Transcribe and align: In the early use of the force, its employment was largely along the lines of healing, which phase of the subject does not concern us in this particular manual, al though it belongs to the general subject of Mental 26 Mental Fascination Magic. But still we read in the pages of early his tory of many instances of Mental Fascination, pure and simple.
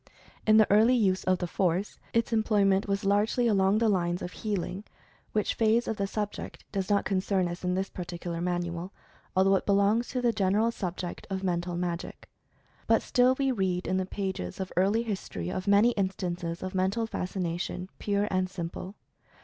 In 0.47 0.57
the 0.57 0.65
early 0.71 0.95
use 0.95 1.23
of 1.25 1.37
the 1.37 1.45
force, 1.45 1.99
its 2.11 2.33
employment 2.33 2.87
was 2.87 3.05
largely 3.05 3.45
along 3.45 3.77
the 3.77 3.87
lines 3.87 4.23
of 4.23 4.31
healing, 4.31 4.83
which 5.31 5.53
phase 5.53 5.87
of 5.87 5.97
the 5.97 6.07
subject 6.07 6.63
does 6.71 6.89
not 6.89 7.05
concern 7.05 7.47
us 7.47 7.63
in 7.63 7.75
this 7.75 7.91
particular 7.91 8.41
manual, 8.41 8.91
al 9.37 9.43
though 9.43 9.55
it 9.55 9.67
belongs 9.67 10.07
to 10.07 10.19
the 10.19 10.33
general 10.33 10.71
subject 10.71 11.27
of 11.29 11.43
Mental 11.43 11.75
26 11.75 11.81
Mental 11.83 11.91
Fascination 11.91 12.07
Magic. 12.07 12.29
But 12.87 13.01
still 13.03 13.35
we 13.37 13.51
read 13.51 13.85
in 13.85 13.97
the 13.97 14.05
pages 14.07 14.59
of 14.59 14.73
early 14.75 15.03
his 15.03 15.29
tory 15.29 15.51
of 15.51 15.67
many 15.67 15.91
instances 15.91 16.63
of 16.63 16.73
Mental 16.73 17.05
Fascination, 17.05 17.87
pure 17.99 18.27
and 18.31 18.49
simple. 18.49 18.95